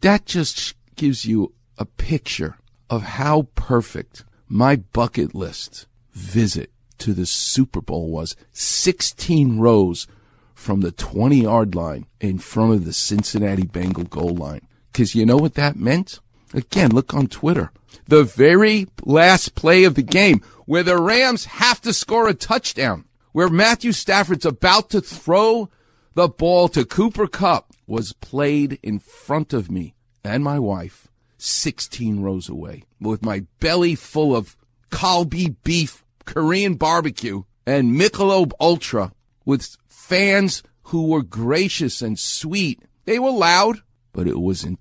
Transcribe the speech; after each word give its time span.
That 0.00 0.24
just 0.24 0.74
gives 0.96 1.24
you 1.24 1.52
a 1.78 1.84
picture 1.84 2.56
of 2.88 3.02
how 3.02 3.48
perfect 3.54 4.24
my 4.48 4.76
bucket 4.76 5.34
list 5.34 5.86
visit 6.12 6.70
to 6.98 7.12
the 7.12 7.26
Super 7.26 7.80
Bowl 7.80 8.10
was 8.10 8.36
16 8.52 9.58
rows 9.58 10.06
from 10.54 10.80
the 10.80 10.92
20 10.92 11.42
yard 11.42 11.74
line 11.74 12.06
in 12.20 12.38
front 12.38 12.72
of 12.72 12.84
the 12.84 12.92
Cincinnati 12.92 13.66
Bengal 13.66 14.04
goal 14.04 14.34
line. 14.34 14.66
Because 14.92 15.14
you 15.14 15.24
know 15.24 15.36
what 15.36 15.54
that 15.54 15.76
meant? 15.76 16.20
Again, 16.52 16.90
look 16.90 17.14
on 17.14 17.28
Twitter. 17.28 17.70
The 18.08 18.24
very 18.24 18.88
last 19.04 19.54
play 19.54 19.84
of 19.84 19.94
the 19.94 20.02
game 20.02 20.42
where 20.66 20.82
the 20.82 21.00
Rams 21.00 21.44
have 21.46 21.80
to 21.82 21.92
score 21.92 22.28
a 22.28 22.34
touchdown, 22.34 23.04
where 23.32 23.48
Matthew 23.48 23.92
Stafford's 23.92 24.46
about 24.46 24.90
to 24.90 25.00
throw 25.00 25.68
the 26.14 26.28
ball 26.28 26.68
to 26.68 26.84
Cooper 26.84 27.26
Kupp 27.26 27.72
was 27.86 28.12
played 28.14 28.78
in 28.82 28.98
front 28.98 29.52
of 29.52 29.70
me 29.70 29.94
and 30.24 30.42
my 30.44 30.58
wife 30.58 31.08
16 31.38 32.20
rows 32.20 32.48
away 32.48 32.84
with 33.00 33.24
my 33.24 33.44
belly 33.60 33.94
full 33.94 34.36
of 34.36 34.56
Kalbi 34.90 35.56
beef, 35.64 36.04
Korean 36.24 36.74
barbecue, 36.74 37.44
and 37.66 37.98
Michelob 37.98 38.52
Ultra 38.60 39.12
with 39.44 39.76
fans 39.86 40.62
who 40.84 41.06
were 41.06 41.22
gracious 41.22 42.02
and 42.02 42.18
sweet. 42.18 42.82
They 43.04 43.18
were 43.18 43.30
loud, 43.30 43.78
but 44.12 44.26
it 44.26 44.40
was 44.40 44.64
in- 44.64 44.78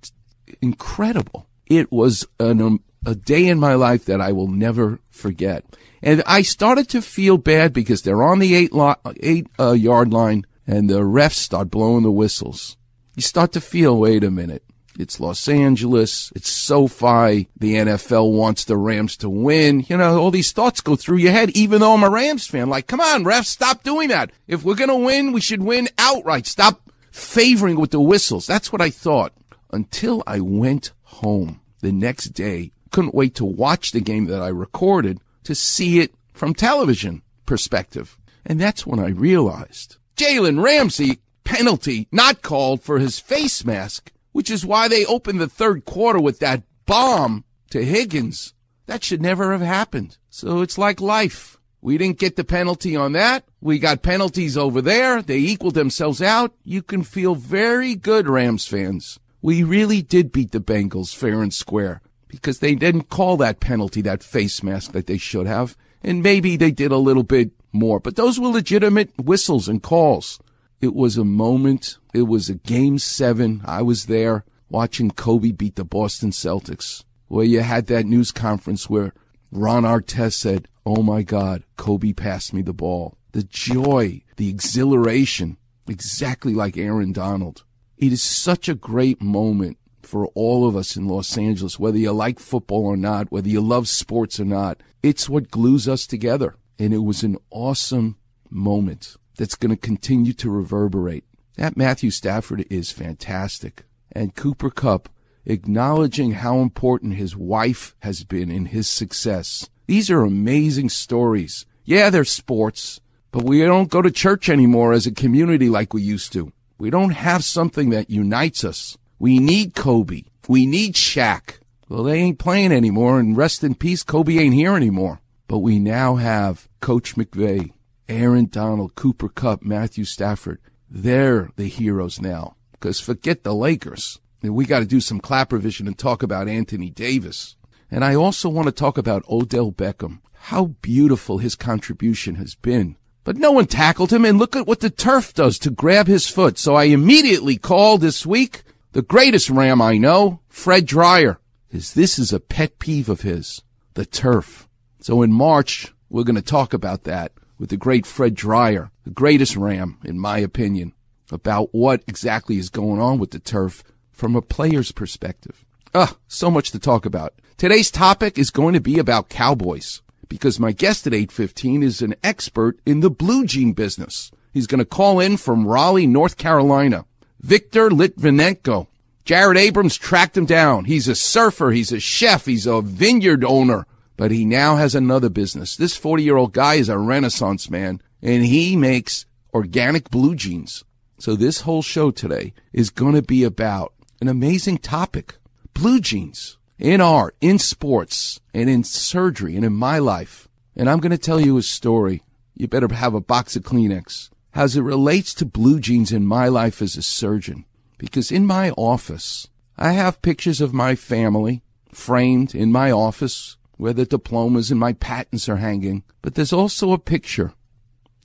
incredible. 0.61 1.47
It 1.67 1.91
was 1.91 2.25
an, 2.39 2.61
um, 2.61 2.83
a 3.05 3.15
day 3.15 3.47
in 3.47 3.59
my 3.59 3.75
life 3.75 4.05
that 4.05 4.19
I 4.19 4.31
will 4.31 4.47
never 4.47 4.99
forget. 5.09 5.63
And 6.01 6.23
I 6.25 6.41
started 6.41 6.89
to 6.89 7.01
feel 7.01 7.37
bad 7.37 7.73
because 7.73 8.01
they're 8.01 8.23
on 8.23 8.39
the 8.39 8.55
eight, 8.55 8.73
lo- 8.73 8.95
eight 9.21 9.47
uh, 9.59 9.73
yard 9.73 10.11
line 10.11 10.45
and 10.69 10.87
the 10.87 10.99
refs 10.99 11.33
start 11.33 11.71
blowing 11.71 12.03
the 12.03 12.11
whistles. 12.11 12.77
You 13.15 13.23
start 13.23 13.53
to 13.53 13.61
feel, 13.61 13.97
wait 13.97 14.23
a 14.23 14.29
minute. 14.29 14.63
It's 14.99 15.19
Los 15.19 15.47
Angeles. 15.47 16.31
It's 16.35 16.51
SoFi. 16.51 17.47
The 17.57 17.73
NFL 17.73 18.31
wants 18.33 18.65
the 18.65 18.77
Rams 18.77 19.17
to 19.17 19.29
win. 19.31 19.83
You 19.87 19.97
know, 19.97 20.19
all 20.19 20.29
these 20.29 20.51
thoughts 20.51 20.81
go 20.81 20.95
through 20.95 21.17
your 21.17 21.31
head, 21.31 21.49
even 21.51 21.79
though 21.79 21.95
I'm 21.95 22.03
a 22.03 22.09
Rams 22.09 22.45
fan. 22.45 22.69
Like, 22.69 22.85
come 22.85 23.01
on, 23.01 23.23
refs, 23.23 23.45
stop 23.45 23.81
doing 23.81 24.09
that. 24.09 24.31
If 24.47 24.63
we're 24.63 24.75
going 24.75 24.89
to 24.89 24.95
win, 24.95 25.31
we 25.31 25.41
should 25.41 25.63
win 25.63 25.89
outright. 25.97 26.45
Stop 26.45 26.91
favoring 27.09 27.79
with 27.79 27.89
the 27.89 27.99
whistles. 27.99 28.45
That's 28.45 28.71
what 28.71 28.81
I 28.81 28.91
thought 28.91 29.33
until 29.71 30.21
I 30.27 30.39
went 30.39 30.91
home 31.01 31.61
the 31.81 31.91
next 31.91 32.25
day. 32.29 32.73
Couldn't 32.91 33.15
wait 33.15 33.33
to 33.35 33.45
watch 33.45 33.91
the 33.91 34.01
game 34.01 34.25
that 34.25 34.41
I 34.41 34.49
recorded 34.49 35.19
to 35.45 35.55
see 35.55 35.99
it 35.99 36.13
from 36.31 36.53
television 36.53 37.23
perspective. 37.47 38.19
And 38.45 38.61
that's 38.61 38.85
when 38.85 38.99
I 38.99 39.09
realized 39.09 39.95
Jalen 40.19 40.61
Ramsey 40.61 41.19
penalty 41.45 42.09
not 42.11 42.41
called 42.41 42.83
for 42.83 42.99
his 42.99 43.19
face 43.19 43.63
mask, 43.63 44.11
which 44.33 44.51
is 44.51 44.65
why 44.65 44.89
they 44.89 45.05
opened 45.05 45.39
the 45.39 45.47
third 45.47 45.85
quarter 45.85 46.19
with 46.19 46.39
that 46.39 46.63
bomb 46.85 47.45
to 47.69 47.85
Higgins. 47.85 48.53
That 48.85 49.01
should 49.01 49.21
never 49.21 49.53
have 49.53 49.61
happened. 49.61 50.17
So 50.29 50.59
it's 50.59 50.77
like 50.77 50.99
life. 50.99 51.57
We 51.79 51.97
didn't 51.97 52.19
get 52.19 52.35
the 52.35 52.43
penalty 52.43 52.97
on 52.97 53.13
that. 53.13 53.45
We 53.61 53.79
got 53.79 54.01
penalties 54.01 54.57
over 54.57 54.81
there. 54.81 55.21
They 55.21 55.37
equaled 55.37 55.75
themselves 55.75 56.21
out. 56.21 56.53
You 56.65 56.81
can 56.81 57.03
feel 57.03 57.35
very 57.35 57.95
good, 57.95 58.27
Rams 58.27 58.67
fans. 58.67 59.19
We 59.41 59.63
really 59.63 60.01
did 60.01 60.33
beat 60.33 60.51
the 60.51 60.59
Bengals 60.59 61.15
fair 61.15 61.41
and 61.41 61.53
square 61.53 62.01
because 62.27 62.59
they 62.59 62.75
didn't 62.75 63.07
call 63.07 63.37
that 63.37 63.61
penalty, 63.61 64.01
that 64.01 64.21
face 64.21 64.61
mask 64.63 64.91
that 64.91 65.07
they 65.07 65.17
should 65.17 65.47
have. 65.47 65.77
And 66.03 66.21
maybe 66.21 66.57
they 66.57 66.71
did 66.71 66.91
a 66.91 66.97
little 66.97 67.23
bit 67.23 67.51
more, 67.71 67.99
but 67.99 68.15
those 68.15 68.39
were 68.39 68.47
legitimate 68.47 69.11
whistles 69.17 69.67
and 69.67 69.83
calls. 69.83 70.39
It 70.81 70.95
was 70.95 71.17
a 71.17 71.25
moment. 71.25 71.97
It 72.13 72.23
was 72.23 72.49
a 72.49 72.55
game 72.55 72.99
seven. 72.99 73.61
I 73.65 73.81
was 73.81 74.05
there 74.05 74.45
watching 74.69 75.11
Kobe 75.11 75.51
beat 75.51 75.75
the 75.75 75.83
Boston 75.83 76.31
Celtics, 76.31 77.03
where 77.27 77.45
you 77.45 77.61
had 77.61 77.87
that 77.87 78.05
news 78.05 78.31
conference 78.31 78.89
where 78.89 79.13
Ron 79.51 79.83
Artest 79.83 80.33
said, 80.33 80.67
Oh 80.85 81.03
my 81.03 81.21
God, 81.21 81.63
Kobe 81.77 82.13
passed 82.13 82.53
me 82.53 82.61
the 82.61 82.73
ball. 82.73 83.17
The 83.31 83.43
joy, 83.43 84.23
the 84.37 84.49
exhilaration, 84.49 85.57
exactly 85.87 86.53
like 86.53 86.77
Aaron 86.77 87.11
Donald. 87.11 87.63
It 87.97 88.13
is 88.13 88.23
such 88.23 88.69
a 88.69 88.75
great 88.75 89.21
moment 89.21 89.77
for 90.01 90.27
all 90.27 90.67
of 90.67 90.75
us 90.75 90.95
in 90.95 91.07
Los 91.07 91.37
Angeles, 91.37 91.77
whether 91.77 91.97
you 91.97 92.11
like 92.11 92.39
football 92.39 92.85
or 92.85 92.97
not, 92.97 93.31
whether 93.31 93.49
you 93.49 93.61
love 93.61 93.87
sports 93.87 94.39
or 94.39 94.45
not. 94.45 94.81
It's 95.03 95.29
what 95.29 95.51
glues 95.51 95.87
us 95.87 96.07
together. 96.07 96.55
And 96.79 96.93
it 96.93 97.03
was 97.03 97.21
an 97.23 97.37
awesome 97.51 98.15
moment 98.49 99.17
that's 99.37 99.55
going 99.55 99.75
to 99.75 99.77
continue 99.77 100.33
to 100.33 100.49
reverberate. 100.49 101.25
That 101.57 101.77
Matthew 101.77 102.09
Stafford 102.09 102.65
is 102.69 102.91
fantastic. 102.91 103.83
And 104.11 104.33
Cooper 104.33 104.69
Kupp 104.69 105.09
acknowledging 105.45 106.31
how 106.31 106.59
important 106.59 107.15
his 107.15 107.35
wife 107.35 107.95
has 107.99 108.23
been 108.23 108.49
in 108.49 108.67
his 108.67 108.87
success. 108.87 109.69
These 109.87 110.09
are 110.09 110.21
amazing 110.21 110.89
stories. 110.89 111.65
Yeah, 111.83 112.09
they're 112.09 112.23
sports, 112.23 113.01
but 113.31 113.43
we 113.43 113.61
don't 113.61 113.89
go 113.89 114.01
to 114.01 114.11
church 114.11 114.49
anymore 114.49 114.93
as 114.93 115.05
a 115.05 115.11
community 115.11 115.69
like 115.69 115.93
we 115.93 116.01
used 116.01 116.31
to. 116.33 116.53
We 116.77 116.89
don't 116.89 117.11
have 117.11 117.43
something 117.43 117.89
that 117.89 118.09
unites 118.09 118.63
us. 118.63 118.97
We 119.17 119.39
need 119.39 119.75
Kobe. 119.75 120.23
We 120.47 120.65
need 120.65 120.93
Shaq. 120.93 121.59
Well, 121.89 122.03
they 122.03 122.19
ain't 122.19 122.39
playing 122.39 122.71
anymore, 122.71 123.19
and 123.19 123.35
rest 123.35 123.63
in 123.63 123.75
peace, 123.75 124.03
Kobe 124.03 124.37
ain't 124.37 124.53
here 124.53 124.75
anymore. 124.75 125.19
But 125.49 125.59
we 125.59 125.79
now 125.79 126.15
have 126.15 126.69
Coach 126.79 127.15
McVay, 127.15 127.73
Aaron 128.07 128.45
Donald, 128.45 128.93
Cooper 128.93 129.27
Kupp, 129.27 129.63
Matthew 129.63 130.05
Stafford. 130.05 130.59
They're 130.87 131.49
the 131.55 131.65
heroes 131.65 132.21
now. 132.21 132.55
Because 132.71 132.99
forget 132.99 133.43
the 133.43 133.55
Lakers. 133.55 134.19
We 134.43 134.65
got 134.65 134.81
to 134.81 134.85
do 134.85 135.01
some 135.01 135.19
clap 135.19 135.51
revision 135.51 135.87
and 135.87 135.97
talk 135.97 136.21
about 136.21 136.47
Anthony 136.47 136.91
Davis. 136.91 137.55
And 137.89 138.05
I 138.05 138.13
also 138.13 138.47
want 138.47 138.67
to 138.67 138.71
talk 138.71 138.99
about 138.99 139.27
Odell 139.27 139.71
Beckham. 139.71 140.19
How 140.33 140.65
beautiful 140.83 141.39
his 141.39 141.55
contribution 141.55 142.35
has 142.35 142.53
been. 142.53 142.95
But 143.23 143.35
no 143.35 143.51
one 143.51 143.65
tackled 143.65 144.13
him, 144.13 144.25
and 144.25 144.37
look 144.37 144.55
at 144.55 144.67
what 144.67 144.81
the 144.81 144.91
turf 144.91 145.33
does 145.33 145.57
to 145.59 145.71
grab 145.71 146.05
his 146.05 146.29
foot. 146.29 146.59
So 146.59 146.75
I 146.75 146.83
immediately 146.83 147.57
called 147.57 148.01
this 148.01 148.23
week 148.23 148.61
the 148.91 149.01
greatest 149.01 149.49
Ram 149.49 149.81
I 149.81 149.97
know, 149.97 150.41
Fred 150.47 150.85
Dryer, 150.85 151.39
because 151.67 151.95
this 151.95 152.19
is 152.19 152.31
a 152.31 152.39
pet 152.39 152.77
peeve 152.77 153.09
of 153.09 153.21
his, 153.21 153.63
the 153.95 154.05
turf. 154.05 154.68
So 154.99 155.21
in 155.21 155.31
March, 155.31 155.93
we're 156.09 156.23
going 156.23 156.35
to 156.35 156.41
talk 156.41 156.73
about 156.73 157.03
that 157.05 157.31
with 157.57 157.69
the 157.69 157.77
great 157.77 158.05
Fred 158.05 158.35
Dryer, 158.35 158.91
the 159.03 159.11
greatest 159.11 159.55
Ram, 159.55 159.97
in 160.03 160.19
my 160.19 160.39
opinion, 160.39 160.93
about 161.31 161.69
what 161.73 162.03
exactly 162.07 162.57
is 162.57 162.69
going 162.69 162.99
on 162.99 163.19
with 163.19 163.31
the 163.31 163.39
turf 163.39 163.83
from 164.11 164.35
a 164.35 164.41
player's 164.41 164.91
perspective. 164.91 165.65
Ah, 165.93 166.17
so 166.27 166.51
much 166.51 166.71
to 166.71 166.79
talk 166.79 167.05
about. 167.05 167.33
Today's 167.57 167.91
topic 167.91 168.37
is 168.37 168.51
going 168.51 168.73
to 168.73 168.79
be 168.79 168.99
about 168.99 169.29
cowboys 169.29 170.01
because 170.27 170.59
my 170.59 170.71
guest 170.71 171.07
at 171.07 171.13
815 171.13 171.83
is 171.83 172.01
an 172.01 172.15
expert 172.23 172.79
in 172.85 172.99
the 172.99 173.09
blue 173.09 173.45
jean 173.45 173.73
business. 173.73 174.31
He's 174.53 174.67
going 174.67 174.79
to 174.79 174.85
call 174.85 175.19
in 175.19 175.37
from 175.37 175.67
Raleigh, 175.67 176.07
North 176.07 176.37
Carolina. 176.37 177.05
Victor 177.41 177.89
Litvinenko. 177.89 178.87
Jared 179.25 179.57
Abrams 179.57 179.97
tracked 179.97 180.37
him 180.37 180.45
down. 180.45 180.85
He's 180.85 181.07
a 181.07 181.15
surfer. 181.15 181.71
He's 181.71 181.91
a 181.91 181.99
chef. 181.99 182.45
He's 182.45 182.65
a 182.65 182.81
vineyard 182.81 183.43
owner, 183.43 183.85
but 184.19 184.31
he 184.31 184.43
now 184.43 184.75
has 184.75 184.95
another 184.95 185.29
business. 185.29 185.77
This 185.77 185.95
40 185.95 186.23
year 186.23 186.35
old 186.35 186.51
guy 186.51 186.73
is 186.73 186.89
a 186.89 186.97
renaissance 186.97 187.69
man 187.69 188.01
and 188.21 188.45
he 188.45 188.75
makes 188.75 189.25
organic 189.53 190.09
blue 190.09 190.35
jeans. 190.35 190.83
So 191.19 191.37
this 191.37 191.61
whole 191.61 191.81
show 191.81 192.11
today 192.11 192.53
is 192.73 192.89
going 192.89 193.15
to 193.15 193.21
be 193.21 193.45
about 193.45 193.93
an 194.19 194.27
amazing 194.27 194.79
topic. 194.79 195.37
Blue 195.73 196.01
jeans 196.01 196.57
in 196.77 196.99
art, 196.99 197.37
in 197.39 197.59
sports, 197.59 198.41
and 198.53 198.69
in 198.69 198.83
surgery, 198.83 199.55
and 199.55 199.63
in 199.63 199.71
my 199.71 199.99
life. 199.99 200.49
And 200.75 200.89
I'm 200.89 200.99
going 200.99 201.11
to 201.11 201.17
tell 201.17 201.39
you 201.39 201.57
a 201.57 201.61
story. 201.61 202.21
You 202.55 202.67
better 202.67 202.93
have 202.93 203.13
a 203.13 203.21
box 203.21 203.55
of 203.55 203.63
Kleenex. 203.63 204.31
As 204.53 204.75
it 204.75 204.81
relates 204.81 205.33
to 205.35 205.45
blue 205.45 205.79
jeans 205.79 206.11
in 206.11 206.25
my 206.25 206.49
life 206.49 206.81
as 206.81 206.97
a 206.97 207.01
surgeon. 207.01 207.63
Because 207.97 208.33
in 208.33 208.45
my 208.45 208.71
office, 208.71 209.47
I 209.77 209.93
have 209.93 210.21
pictures 210.21 210.59
of 210.59 210.73
my 210.73 210.95
family 210.95 211.63
framed 211.93 212.53
in 212.53 212.69
my 212.69 212.91
office 212.91 213.55
where 213.79 213.93
the 213.93 214.05
diplomas 214.05 214.69
and 214.71 214.79
my 214.79 214.91
patents 214.91 215.47
are 215.47 215.55
hanging. 215.55 216.03
But 216.21 216.35
there's 216.35 216.51
also 216.51 216.91
a 216.91 216.99
picture 216.99 217.53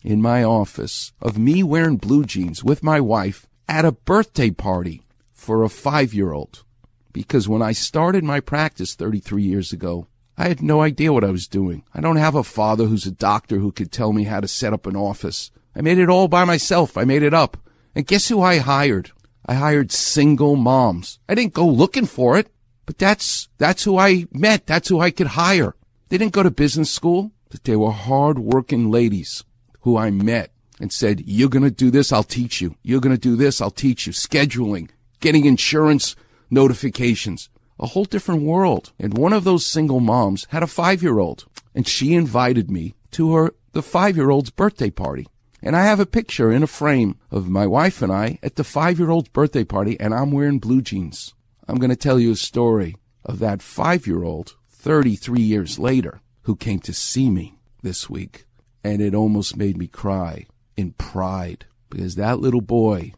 in 0.02 0.20
my 0.20 0.42
office 0.42 1.12
of 1.22 1.38
me 1.38 1.62
wearing 1.62 1.96
blue 1.96 2.24
jeans 2.24 2.64
with 2.64 2.82
my 2.82 3.00
wife 3.00 3.46
at 3.68 3.84
a 3.84 3.92
birthday 3.92 4.50
party 4.50 5.06
for 5.32 5.62
a 5.62 5.68
five 5.68 6.12
year 6.12 6.32
old. 6.32 6.64
Because 7.12 7.48
when 7.48 7.62
I 7.62 7.70
started 7.70 8.24
my 8.24 8.40
practice 8.40 8.96
33 8.96 9.44
years 9.44 9.72
ago, 9.72 10.08
I 10.36 10.48
had 10.48 10.60
no 10.60 10.80
idea 10.80 11.12
what 11.12 11.22
I 11.22 11.30
was 11.30 11.46
doing. 11.46 11.84
I 11.94 12.00
don't 12.00 12.16
have 12.16 12.34
a 12.34 12.42
father 12.42 12.86
who's 12.86 13.06
a 13.06 13.12
doctor 13.12 13.58
who 13.58 13.70
could 13.70 13.92
tell 13.92 14.12
me 14.12 14.24
how 14.24 14.40
to 14.40 14.48
set 14.48 14.72
up 14.72 14.86
an 14.86 14.96
office. 14.96 15.52
I 15.76 15.82
made 15.82 15.98
it 15.98 16.10
all 16.10 16.26
by 16.26 16.44
myself. 16.44 16.96
I 16.96 17.04
made 17.04 17.22
it 17.22 17.32
up. 17.32 17.56
And 17.94 18.08
guess 18.08 18.26
who 18.26 18.42
I 18.42 18.58
hired? 18.58 19.12
I 19.46 19.54
hired 19.54 19.92
single 19.92 20.56
moms. 20.56 21.20
I 21.28 21.36
didn't 21.36 21.54
go 21.54 21.68
looking 21.68 22.06
for 22.06 22.36
it, 22.36 22.48
but 22.86 22.98
that's, 22.98 23.48
that's 23.58 23.84
who 23.84 23.98
I 23.98 24.26
met. 24.32 24.66
That's 24.66 24.88
who 24.88 25.00
I 25.00 25.10
could 25.10 25.28
hire. 25.28 25.74
They 26.08 26.18
didn't 26.18 26.32
go 26.32 26.42
to 26.42 26.50
business 26.50 26.90
school, 26.90 27.32
but 27.50 27.64
they 27.64 27.76
were 27.76 27.92
hard 27.92 28.38
working 28.38 28.90
ladies 28.90 29.44
who 29.80 29.96
I 29.96 30.10
met 30.10 30.50
and 30.80 30.92
said, 30.92 31.22
you're 31.26 31.48
going 31.48 31.64
to 31.64 31.70
do 31.70 31.90
this. 31.90 32.12
I'll 32.12 32.24
teach 32.24 32.60
you. 32.60 32.76
You're 32.82 33.00
going 33.00 33.14
to 33.14 33.20
do 33.20 33.36
this. 33.36 33.60
I'll 33.60 33.70
teach 33.70 34.06
you. 34.06 34.12
Scheduling, 34.12 34.90
getting 35.20 35.44
insurance 35.44 36.16
notifications. 36.50 37.48
A 37.78 37.86
whole 37.86 38.04
different 38.04 38.42
world. 38.42 38.92
And 38.98 39.16
one 39.16 39.32
of 39.32 39.44
those 39.44 39.66
single 39.66 40.00
moms 40.00 40.46
had 40.50 40.62
a 40.62 40.68
five 40.68 41.02
year 41.02 41.18
old, 41.18 41.46
and 41.74 41.86
she 41.86 42.14
invited 42.14 42.70
me 42.70 42.94
to 43.12 43.34
her 43.34 43.54
the 43.72 43.82
five 43.82 44.16
year 44.16 44.30
old's 44.30 44.50
birthday 44.50 44.90
party. 44.90 45.26
And 45.62 45.74
I 45.74 45.84
have 45.84 45.98
a 46.00 46.06
picture 46.06 46.52
in 46.52 46.62
a 46.62 46.68
frame 46.68 47.18
of 47.30 47.48
my 47.48 47.66
wife 47.66 48.02
and 48.02 48.12
I 48.12 48.38
at 48.42 48.56
the 48.56 48.64
five 48.64 48.98
year 48.98 49.10
old's 49.10 49.28
birthday 49.28 49.64
party, 49.64 49.98
and 49.98 50.14
I'm 50.14 50.30
wearing 50.30 50.58
blue 50.58 50.82
jeans. 50.82 51.34
I'm 51.66 51.76
going 51.76 51.90
to 51.90 51.96
tell 51.96 52.20
you 52.20 52.32
a 52.32 52.36
story 52.36 52.96
of 53.24 53.38
that 53.38 53.62
five 53.62 54.06
year 54.06 54.22
old 54.22 54.56
33 54.68 55.40
years 55.40 55.78
later 55.78 56.20
who 56.42 56.56
came 56.56 56.80
to 56.80 56.92
see 56.92 57.30
me 57.30 57.58
this 57.82 58.10
week. 58.10 58.46
And 58.82 59.00
it 59.00 59.14
almost 59.14 59.56
made 59.56 59.78
me 59.78 59.86
cry 59.86 60.46
in 60.76 60.92
pride 60.92 61.64
because 61.88 62.16
that 62.16 62.38
little 62.40 62.60
boy 62.60 63.14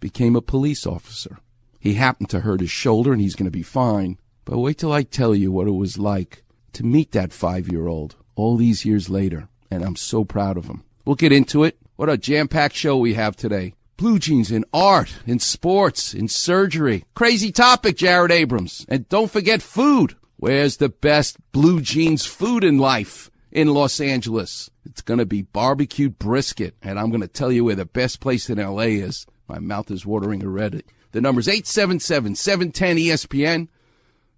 became 0.00 0.34
a 0.34 0.40
police 0.40 0.86
officer. 0.86 1.38
He 1.78 1.94
happened 1.94 2.30
to 2.30 2.40
hurt 2.40 2.60
his 2.60 2.70
shoulder 2.70 3.12
and 3.12 3.20
he's 3.20 3.34
going 3.34 3.46
to 3.46 3.50
be 3.50 3.62
fine. 3.62 4.18
But 4.46 4.58
wait 4.58 4.78
till 4.78 4.92
I 4.92 5.02
tell 5.02 5.34
you 5.34 5.52
what 5.52 5.68
it 5.68 5.72
was 5.72 5.98
like 5.98 6.42
to 6.72 6.84
meet 6.84 7.12
that 7.12 7.32
five 7.32 7.68
year 7.68 7.86
old 7.86 8.16
all 8.34 8.56
these 8.56 8.86
years 8.86 9.10
later. 9.10 9.48
And 9.70 9.84
I'm 9.84 9.96
so 9.96 10.24
proud 10.24 10.56
of 10.56 10.66
him. 10.66 10.84
We'll 11.04 11.16
get 11.16 11.32
into 11.32 11.64
it. 11.64 11.76
What 11.96 12.08
a 12.08 12.16
jam 12.16 12.48
packed 12.48 12.76
show 12.76 12.96
we 12.96 13.14
have 13.14 13.36
today. 13.36 13.74
Blue 14.00 14.18
jeans 14.18 14.50
in 14.50 14.64
art, 14.72 15.12
in 15.26 15.38
sports, 15.38 16.14
in 16.14 16.26
surgery. 16.26 17.04
Crazy 17.14 17.52
topic, 17.52 17.98
Jared 17.98 18.30
Abrams. 18.30 18.86
And 18.88 19.06
don't 19.10 19.30
forget 19.30 19.60
food. 19.60 20.16
Where's 20.38 20.78
the 20.78 20.88
best 20.88 21.36
blue 21.52 21.82
jeans 21.82 22.24
food 22.24 22.64
in 22.64 22.78
life? 22.78 23.30
In 23.52 23.74
Los 23.74 24.00
Angeles. 24.00 24.70
It's 24.86 25.02
gonna 25.02 25.26
be 25.26 25.42
barbecued 25.42 26.18
brisket. 26.18 26.76
And 26.80 26.98
I'm 26.98 27.10
gonna 27.10 27.28
tell 27.28 27.52
you 27.52 27.66
where 27.66 27.74
the 27.74 27.84
best 27.84 28.20
place 28.20 28.48
in 28.48 28.56
LA 28.56 29.02
is. 29.04 29.26
My 29.46 29.58
mouth 29.58 29.90
is 29.90 30.06
watering 30.06 30.42
already. 30.42 30.82
The 31.12 31.20
number's 31.20 31.46
877-710 31.46 32.96
ESPN. 32.96 33.68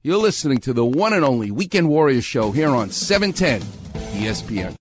You're 0.02 0.16
listening 0.16 0.58
to 0.58 0.72
the 0.72 0.84
one 0.84 1.12
and 1.12 1.24
only 1.24 1.52
Weekend 1.52 1.88
Warrior 1.88 2.22
Show 2.22 2.50
here 2.50 2.70
on 2.70 2.90
710 2.90 3.60
ESPN. 4.20 4.70